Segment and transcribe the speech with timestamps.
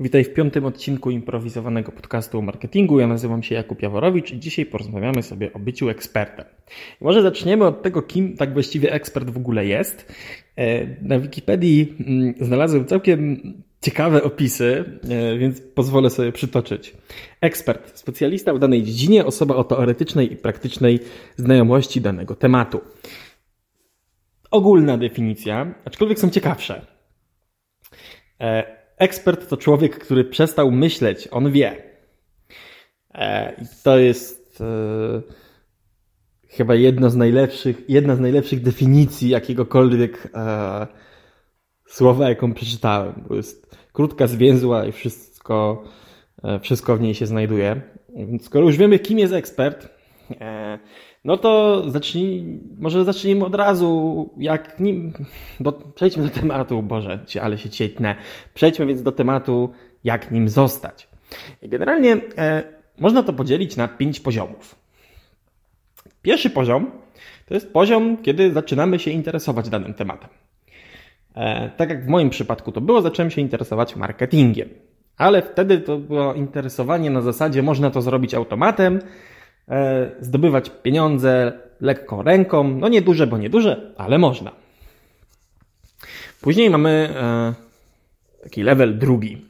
[0.00, 3.00] Witaj w piątym odcinku improwizowanego podcastu o marketingu.
[3.00, 6.44] Ja nazywam się Jakub Jaworowicz i dzisiaj porozmawiamy sobie o byciu ekspertem.
[7.00, 10.12] Może zaczniemy od tego, kim tak właściwie ekspert w ogóle jest.
[10.56, 13.40] E, na Wikipedii mm, znalazłem całkiem
[13.80, 16.94] ciekawe opisy, e, więc pozwolę sobie przytoczyć.
[17.40, 21.00] Ekspert, specjalista w danej dziedzinie, osoba o teoretycznej i praktycznej
[21.36, 22.80] znajomości danego tematu.
[24.50, 26.86] Ogólna definicja, aczkolwiek są ciekawsze.
[28.94, 31.82] E, ekspert to człowiek, który przestał myśleć, on wie.
[33.14, 35.22] E, to jest e,
[36.48, 40.86] chyba jedna z najlepszych, jedna z najlepszych definicji jakiegokolwiek e,
[41.86, 43.24] słowa, jaką przeczytałem.
[43.28, 45.84] Bo jest krótka, zwięzła i wszystko,
[46.62, 47.80] wszystko w niej się znajduje.
[48.16, 49.88] Więc skoro już wiemy, kim jest ekspert,
[51.24, 55.12] no to zacznij, może zacznijmy od razu, jak nim,
[55.60, 58.16] do, przejdźmy do tematu, Boże, ale się cietnę.
[58.54, 59.72] Przejdźmy więc do tematu,
[60.04, 61.08] jak nim zostać.
[61.62, 62.62] Generalnie e,
[62.98, 64.74] można to podzielić na pięć poziomów.
[66.22, 66.90] Pierwszy poziom
[67.46, 70.30] to jest poziom, kiedy zaczynamy się interesować danym tematem.
[71.34, 74.68] E, tak jak w moim przypadku to było, zacząłem się interesować marketingiem.
[75.16, 79.04] Ale wtedy to było interesowanie na zasadzie, można to zrobić automatem, E,
[80.20, 82.68] zdobywać pieniądze lekką ręką.
[82.68, 84.50] No nie duże, bo nie duże, ale można.
[86.40, 87.54] Później mamy e,
[88.42, 89.44] taki level drugi.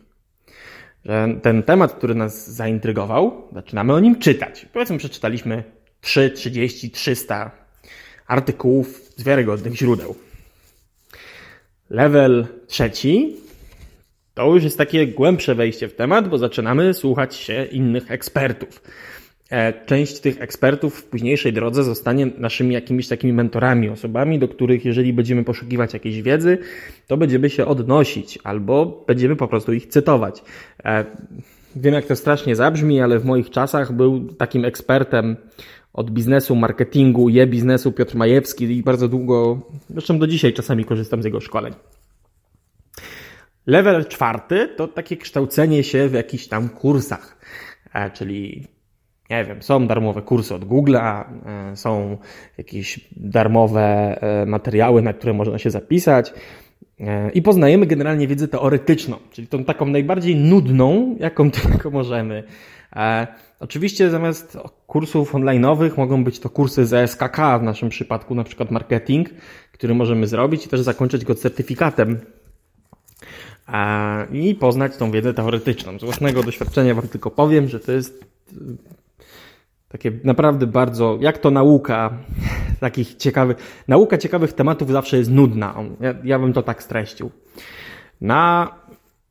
[1.04, 4.66] Że ten temat, który nas zaintrygował, zaczynamy o nim czytać.
[4.72, 5.64] Powiedzmy, przeczytaliśmy
[6.00, 7.50] 3, 30, 300
[8.26, 10.14] artykułów z wiarygodnych źródeł.
[11.90, 13.36] Level trzeci
[14.34, 18.82] to już jest takie głębsze wejście w temat, bo zaczynamy słuchać się innych ekspertów.
[19.50, 24.84] E, część tych ekspertów w późniejszej drodze zostanie naszymi jakimiś takimi mentorami, osobami, do których
[24.84, 26.58] jeżeli będziemy poszukiwać jakiejś wiedzy,
[27.06, 30.42] to będziemy się odnosić albo będziemy po prostu ich cytować.
[30.84, 31.04] E,
[31.76, 35.36] wiem, jak to strasznie zabrzmi, ale w moich czasach był takim ekspertem
[35.92, 39.60] od biznesu, marketingu, je biznesu Piotr Majewski i bardzo długo,
[39.90, 41.74] zresztą do dzisiaj czasami korzystam z jego szkoleń.
[43.66, 47.36] Level czwarty to takie kształcenie się w jakichś tam kursach,
[47.92, 48.73] e, czyli
[49.30, 51.24] nie wiem, są darmowe kursy od Google'a,
[51.72, 52.16] e, są
[52.58, 56.32] jakieś darmowe e, materiały, na które można się zapisać
[57.00, 62.42] e, i poznajemy generalnie wiedzę teoretyczną, czyli tą taką najbardziej nudną, jaką tylko możemy.
[63.60, 68.70] Oczywiście zamiast kursów online'owych mogą być to kursy z SKK, w naszym przypadku na przykład
[68.70, 69.28] marketing,
[69.72, 72.18] który możemy zrobić i też zakończyć go certyfikatem
[74.32, 75.98] i poznać tą wiedzę teoretyczną.
[75.98, 78.24] Z własnego doświadczenia Wam tylko powiem, że to jest
[79.94, 82.18] takie naprawdę bardzo, jak to nauka
[82.80, 85.74] takich ciekawych, nauka ciekawych tematów zawsze jest nudna.
[86.00, 87.30] Ja, ja bym to tak streścił.
[88.20, 88.68] Na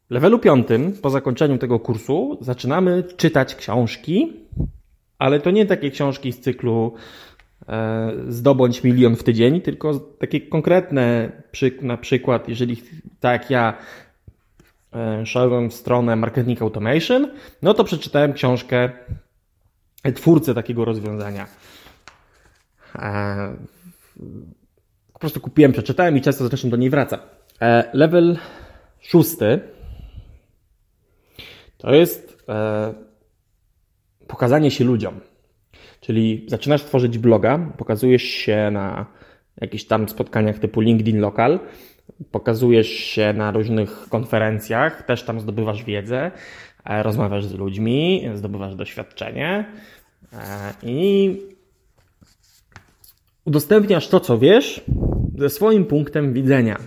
[0.09, 4.34] levelu piątym, po zakończeniu tego kursu, zaczynamy czytać książki,
[5.19, 6.94] ale to nie takie książki z cyklu
[7.68, 12.84] e, zdobądź milion w tydzień, tylko takie konkretne, przy, na przykład, jeżeli
[13.19, 13.78] tak jak ja
[14.94, 17.28] e, szedłem w stronę Marketing Automation,
[17.62, 18.90] no to przeczytałem książkę
[20.12, 21.47] twórcę takiego rozwiązania.
[22.96, 23.56] E,
[25.14, 27.19] po prostu kupiłem, przeczytałem i często zresztą do niej wraca.
[27.62, 28.38] E, level
[29.02, 29.59] szósty
[31.78, 32.94] to jest e,
[34.28, 35.19] pokazanie się ludziom.
[36.00, 39.06] Czyli zaczynasz tworzyć bloga, pokazujesz się na
[39.62, 41.59] jakichś tam spotkaniach typu LinkedIn Local,
[42.31, 46.31] pokazujesz się na różnych konferencjach, też tam zdobywasz wiedzę,
[46.86, 49.66] rozmawiasz z ludźmi, zdobywasz doświadczenie
[50.34, 51.38] e, i
[53.46, 54.84] udostępniasz to, co wiesz,
[55.38, 56.78] ze swoim punktem widzenia.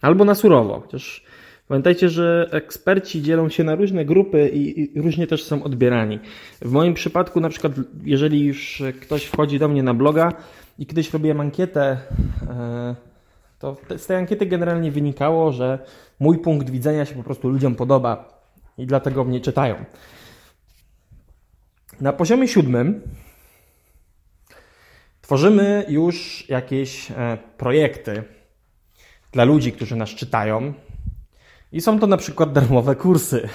[0.00, 1.24] Albo na surowo, chociaż
[1.68, 6.18] pamiętajcie, że eksperci dzielą się na różne grupy i, różnie też są odbierani.
[6.62, 7.72] W moim przypadku, na przykład,
[8.04, 10.32] jeżeli już ktoś wchodzi do mnie na bloga
[10.78, 11.98] i kiedyś robiłem ankietę,
[12.50, 12.94] e,
[13.58, 15.78] to z tej ankiety generalnie wynikało, że
[16.20, 18.35] mój punkt widzenia się po prostu ludziom podoba
[18.78, 19.84] i dlatego mnie czytają.
[22.00, 23.02] Na poziomie siódmym
[25.20, 28.22] tworzymy już jakieś e, projekty
[29.32, 30.74] dla ludzi, którzy nas czytają.
[31.72, 33.48] I są to na przykład darmowe kursy.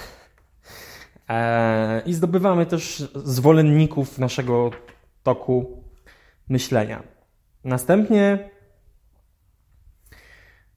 [1.29, 4.71] E, I zdobywamy też zwolenników naszego
[5.23, 5.83] toku
[6.49, 7.03] myślenia.
[7.63, 8.49] Następnie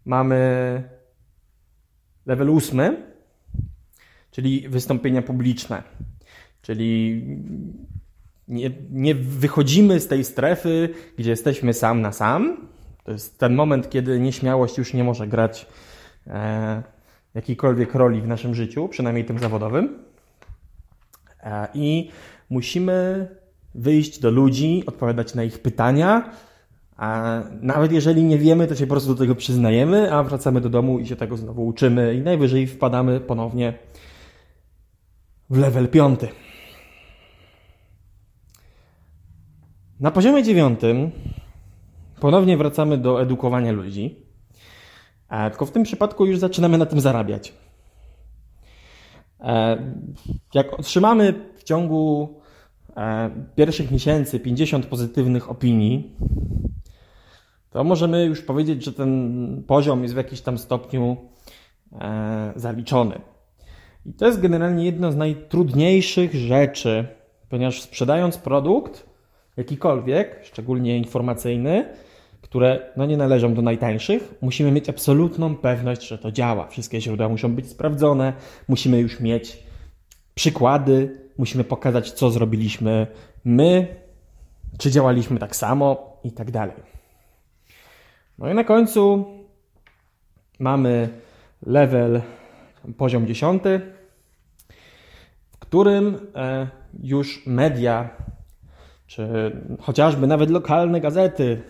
[0.04, 0.82] mamy
[2.26, 3.13] level ósmy,
[4.34, 5.82] czyli wystąpienia publiczne.
[6.62, 7.22] Czyli
[8.48, 10.88] nie, nie wychodzimy z tej strefy,
[11.18, 12.68] gdzie jesteśmy sam na sam.
[13.04, 15.66] To jest ten moment, kiedy nieśmiałość już nie może grać
[16.26, 16.82] e,
[17.34, 19.98] jakiejkolwiek roli w naszym życiu, przynajmniej tym zawodowym.
[21.40, 22.10] E, I
[22.50, 23.28] musimy
[23.74, 26.30] wyjść do ludzi, odpowiadać na ich pytania.
[26.96, 30.68] A nawet jeżeli nie wiemy, to się po prostu do tego przyznajemy, a wracamy do
[30.68, 33.74] domu i się tego znowu uczymy, i najwyżej wpadamy ponownie
[35.50, 36.28] w level piąty.
[40.00, 41.10] Na poziomie dziewiątym
[42.20, 44.16] ponownie wracamy do edukowania ludzi,
[45.28, 47.52] e, tylko w tym przypadku już zaczynamy na tym zarabiać.
[49.40, 49.76] E,
[50.54, 52.34] jak otrzymamy w ciągu
[52.96, 56.16] e, pierwszych miesięcy 50 pozytywnych opinii,
[57.70, 61.16] to możemy już powiedzieć, że ten poziom jest w jakimś tam stopniu
[62.56, 63.20] zaliczony.
[64.06, 67.06] I to jest generalnie jedno z najtrudniejszych rzeczy,
[67.48, 69.06] ponieważ sprzedając produkt,
[69.56, 71.84] jakikolwiek, szczególnie informacyjny,
[72.40, 76.66] które no nie należą do najtańszych, musimy mieć absolutną pewność, że to działa.
[76.66, 78.32] Wszystkie źródła muszą być sprawdzone,
[78.68, 79.58] musimy już mieć
[80.34, 83.06] przykłady, musimy pokazać, co zrobiliśmy
[83.44, 83.86] my,
[84.78, 86.76] czy działaliśmy tak samo i tak dalej.
[88.38, 89.24] No i na końcu
[90.58, 91.08] mamy
[91.66, 92.22] level,
[92.96, 93.93] poziom dziesiąty,
[95.74, 96.68] którym e,
[97.02, 98.10] już media
[99.06, 101.62] czy chociażby nawet lokalne gazety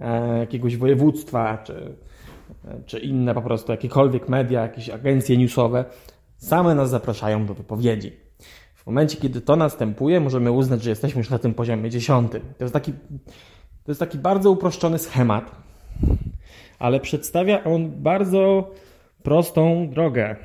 [0.00, 1.96] e, jakiegoś województwa, czy,
[2.86, 5.84] czy inne po prostu jakiekolwiek media, jakieś agencje newsowe,
[6.36, 8.12] same nas zapraszają do wypowiedzi.
[8.74, 12.42] W momencie, kiedy to następuje, możemy uznać, że jesteśmy już na tym poziomie dziesiątym.
[12.58, 12.92] To jest taki,
[13.84, 15.50] to jest taki bardzo uproszczony schemat,
[16.78, 18.70] ale przedstawia on bardzo
[19.22, 20.36] prostą drogę.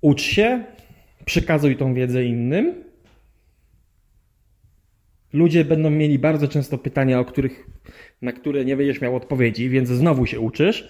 [0.00, 0.75] Ucz się,
[1.26, 2.86] przekazuj tą wiedzę innym
[5.32, 7.66] Ludzie będą mieli bardzo często pytania, o których,
[8.22, 10.88] na które nie będziesz miał odpowiedzi, więc znowu się uczysz.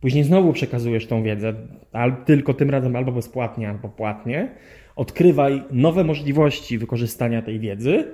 [0.00, 1.54] Później znowu przekazujesz tą wiedzę,
[1.92, 4.54] ale tylko tym razem albo bezpłatnie, albo płatnie.
[4.96, 8.04] Odkrywaj nowe możliwości wykorzystania tej wiedzy,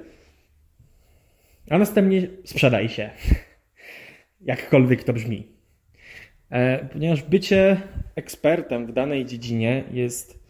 [1.71, 3.11] a następnie sprzedaj się.
[4.41, 5.47] Jakkolwiek to brzmi.
[6.51, 7.81] E, ponieważ bycie
[8.15, 10.46] ekspertem w danej dziedzinie jest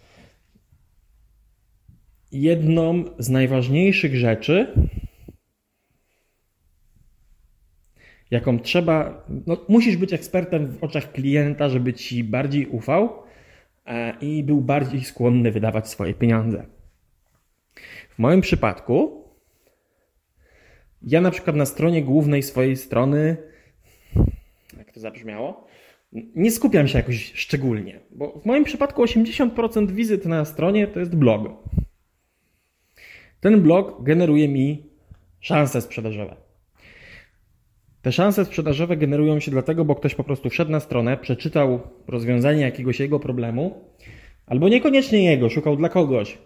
[2.42, 4.72] jedną z najważniejszych rzeczy,
[8.30, 9.24] jaką trzeba.
[9.46, 13.22] No, musisz być ekspertem w oczach klienta, żeby ci bardziej ufał
[13.86, 16.66] e, i był bardziej skłonny wydawać swoje pieniądze.
[18.08, 19.24] W moim przypadku,
[21.02, 23.36] ja na przykład na stronie głównej swojej strony,
[24.78, 25.66] jak to zabrzmiało,
[26.12, 31.16] nie skupiam się jakoś szczególnie, bo w moim przypadku 80% wizyt na stronie to jest
[31.16, 31.48] blog.
[33.46, 34.82] Ten blog generuje mi
[35.40, 36.36] szanse sprzedażowe.
[38.02, 42.62] Te szanse sprzedażowe generują się dlatego, bo ktoś po prostu wszedł na stronę, przeczytał rozwiązanie
[42.62, 43.84] jakiegoś jego problemu,
[44.46, 46.38] albo niekoniecznie jego, szukał dla kogoś.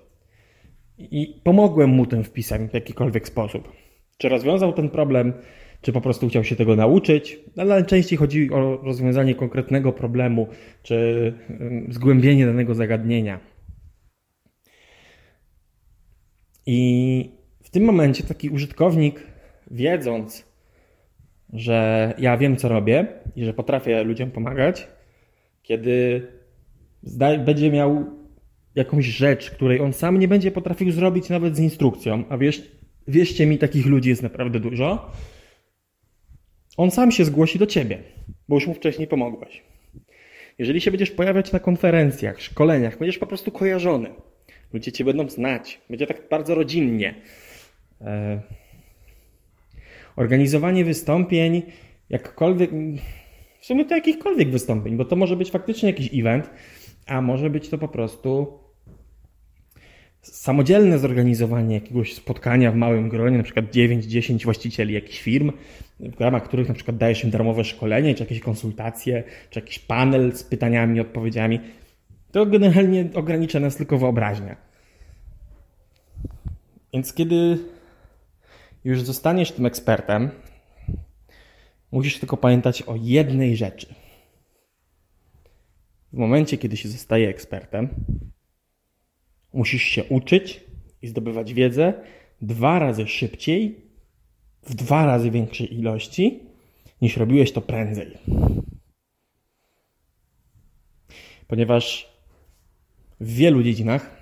[0.99, 3.73] I pomogłem mu tym wpisem w jakikolwiek sposób.
[4.19, 5.33] Czy rozwiązał ten problem,
[5.81, 10.49] czy po prostu chciał się tego nauczyć, ale najczęściej chodzi o rozwiązanie konkretnego problemu,
[10.83, 11.33] czy
[11.89, 13.50] zgłębienie danego zagadnienia.
[16.73, 17.31] I
[17.63, 19.27] w tym momencie taki użytkownik,
[19.71, 20.45] wiedząc,
[21.53, 23.07] że ja wiem, co robię
[23.37, 24.89] i że potrafię ludziom pomagać,
[25.63, 26.27] kiedy
[27.45, 28.05] będzie miał
[28.75, 32.71] jakąś rzecz, której on sam nie będzie potrafił zrobić nawet z instrukcją, a wiesz,
[33.09, 35.11] wierzcie mi, takich ludzi jest naprawdę dużo,
[36.77, 37.99] on sam się zgłosi do ciebie,
[38.49, 39.63] bo już mu wcześniej pomogłeś.
[40.59, 44.11] Jeżeli się będziesz pojawiać na konferencjach, szkoleniach, będziesz po prostu kojarzony
[44.73, 45.81] Ludzie cię będą znać.
[45.91, 47.15] Będzie tak bardzo rodzinnie.
[48.01, 48.41] E,
[50.17, 51.63] organizowanie wystąpień,
[52.11, 52.71] jakkolwiek,
[53.61, 56.51] w sumie to jakichkolwiek wystąpień, bo to może być faktycznie jakiś event,
[57.07, 58.59] a może być to po prostu
[60.23, 65.53] samodzielne zorganizowanie jakiegoś spotkania w małym gronie, na przykład 9-10 właścicieli jakichś firm,
[66.01, 70.33] w ramach których na przykład dajesz im darmowe szkolenie, czy jakieś konsultacje, czy jakiś panel
[70.33, 71.61] z pytaniami i odpowiedziami.
[72.33, 74.57] To generalnie ogranicza nas tylko wyobraźnia.
[76.93, 77.59] Więc kiedy
[78.85, 80.31] już zostaniesz tym ekspertem,
[81.93, 83.95] musisz tylko pamiętać o jednej rzeczy.
[86.13, 87.89] W momencie, kiedy się zostaje ekspertem,
[89.53, 90.65] musisz się uczyć
[91.03, 91.95] i zdobywać wiedzę
[92.41, 93.81] dwa razy szybciej,
[94.63, 96.41] w dwa razy większej ilości,
[97.03, 98.19] niż robiłeś to prędzej.
[101.47, 102.11] Ponieważ
[103.21, 104.21] w wielu dziedzinach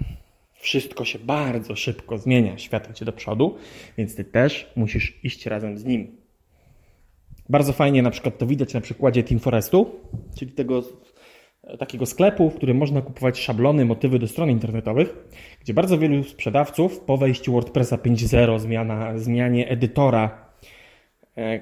[0.54, 3.56] wszystko się bardzo szybko zmienia, świat idzie do przodu,
[3.98, 6.16] więc ty też musisz iść razem z nim.
[7.48, 9.90] Bardzo fajnie na przykład to widać na przykładzie Team Forestu,
[10.38, 10.82] czyli tego
[11.78, 15.14] takiego sklepu, w którym można kupować szablony, motywy do stron internetowych,
[15.60, 20.46] gdzie bardzo wielu sprzedawców po wejściu WordPressa 5.0, zmiana, zmianie edytora,
[21.36, 21.60] e,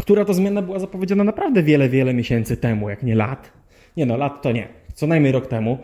[0.00, 3.52] która to zmiana była zapowiedziana naprawdę wiele, wiele miesięcy temu, jak nie lat.
[3.96, 5.78] Nie no, lat to nie, co najmniej rok temu.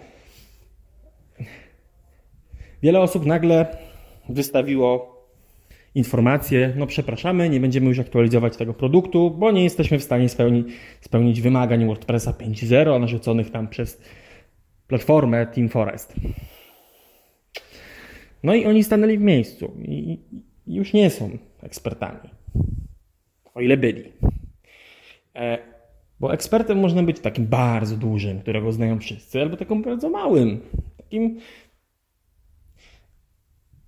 [2.83, 3.77] Wiele osób nagle
[4.29, 5.12] wystawiło
[5.95, 10.67] informacje, no przepraszamy, nie będziemy już aktualizować tego produktu, bo nie jesteśmy w stanie spełnić,
[11.01, 14.03] spełnić wymagań WordPressa 5.0 narzuconych tam przez
[14.87, 16.15] platformę Team Forest.
[18.43, 20.19] No i oni stanęli w miejscu i
[20.67, 21.31] już nie są
[21.62, 22.31] ekspertami.
[23.55, 24.12] O ile byli.
[25.35, 25.59] E,
[26.21, 30.61] bo ekspertem można być takim bardzo dużym, którego znają wszyscy, albo takim bardzo małym.
[30.97, 31.39] Takim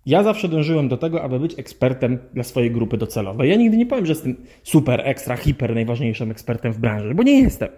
[0.06, 3.50] ja zawsze dążyłem do tego, aby być ekspertem dla swojej grupy docelowej.
[3.50, 7.40] Ja nigdy nie powiem, że jestem super, ekstra, hiper najważniejszym ekspertem w branży, bo nie
[7.40, 7.68] jestem.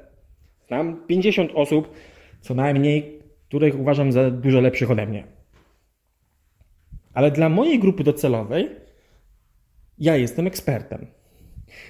[0.68, 1.92] Znam 50 osób,
[2.40, 3.18] co najmniej,
[3.48, 5.24] których uważam za dużo lepszych ode mnie.
[7.14, 8.70] Ale dla mojej grupy docelowej
[9.98, 11.06] ja jestem ekspertem.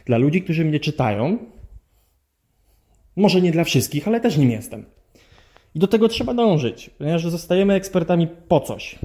[0.05, 1.39] Dla ludzi, którzy mnie czytają,
[3.17, 4.85] może nie dla wszystkich, ale też nim jestem.
[5.75, 8.99] I do tego trzeba dążyć, ponieważ zostajemy ekspertami po coś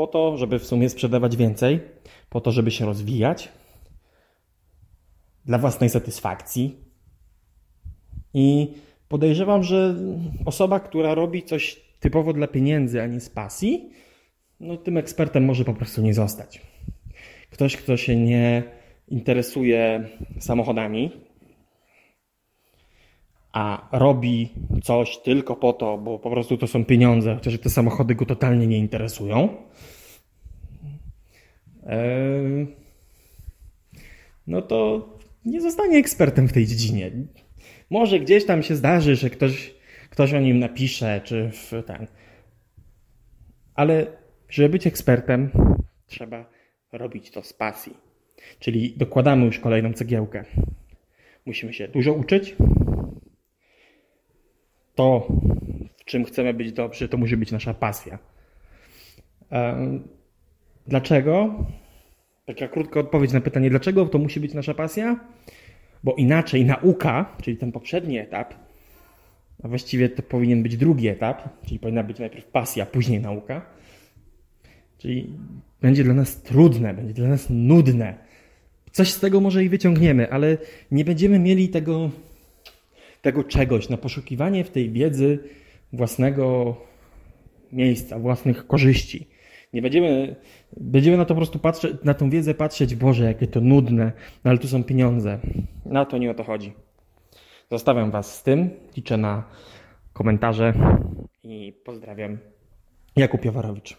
[0.00, 1.80] po to, żeby w sumie sprzedawać więcej,
[2.30, 3.48] po to, żeby się rozwijać,
[5.44, 6.76] dla własnej satysfakcji.
[8.34, 8.74] I
[9.08, 9.94] podejrzewam, że
[10.44, 13.90] osoba, która robi coś typowo dla pieniędzy, a nie z pasji,
[14.60, 16.62] no tym ekspertem może po prostu nie zostać.
[17.50, 18.62] Ktoś, kto się nie
[19.08, 21.10] interesuje samochodami,
[23.52, 24.52] a robi
[24.82, 28.66] coś tylko po to, bo po prostu to są pieniądze, chociaż te samochody go totalnie
[28.66, 29.48] nie interesują.
[34.46, 35.08] No to
[35.44, 37.10] nie zostanie ekspertem w tej dziedzinie.
[37.90, 39.74] Może gdzieś tam się zdarzy, że ktoś,
[40.10, 42.06] ktoś o nim napisze, czy w ten.
[43.74, 44.06] Ale
[44.48, 45.50] żeby być ekspertem,
[46.06, 46.50] trzeba
[46.92, 47.96] robić to z pasji.
[48.58, 50.44] Czyli dokładamy już kolejną cegiełkę.
[51.46, 52.56] Musimy się dużo uczyć,
[55.00, 55.26] to,
[55.96, 58.18] w czym chcemy być dobrzy, to musi być nasza pasja.
[60.86, 61.64] Dlaczego?
[62.46, 65.20] Taka krótka odpowiedź na pytanie, dlaczego to musi być nasza pasja?
[66.04, 68.54] Bo inaczej nauka, czyli ten poprzedni etap,
[69.62, 73.62] a właściwie to powinien być drugi etap, czyli powinna być najpierw pasja, później nauka.
[74.98, 75.32] Czyli
[75.80, 78.14] będzie dla nas trudne, będzie dla nas nudne.
[78.92, 80.58] Coś z tego może i wyciągniemy, ale
[80.90, 82.10] nie będziemy mieli tego
[83.22, 85.38] tego czegoś, na poszukiwanie w tej wiedzy
[85.92, 86.76] własnego
[87.72, 89.26] miejsca, własnych korzyści.
[89.72, 90.36] Nie będziemy,
[90.76, 94.12] będziemy na to po prostu patrzeć, na tą wiedzę patrzeć, Boże, jakie to nudne,
[94.44, 95.38] no ale tu są pieniądze.
[95.86, 96.72] Na to nie o to chodzi.
[97.70, 99.44] Zostawiam Was z tym, liczę na
[100.12, 100.74] komentarze
[101.44, 102.38] i pozdrawiam.
[103.16, 103.96] Jakub Jawarowicz.